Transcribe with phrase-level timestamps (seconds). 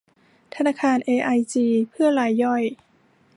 [0.55, 2.63] ธนาคารเอไอจี เพื่อรายย่อย